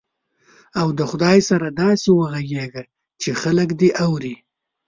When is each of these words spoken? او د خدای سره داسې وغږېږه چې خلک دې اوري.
او 0.79 0.87
د 0.97 0.99
خدای 1.09 1.39
سره 1.49 1.67
داسې 1.81 2.09
وغږېږه 2.19 2.83
چې 3.21 3.29
خلک 3.41 3.69
دې 3.79 3.89
اوري. 4.05 4.35